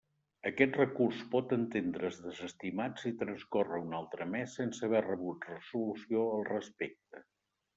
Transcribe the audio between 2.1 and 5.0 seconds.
desestimat si transcorre un altre mes sense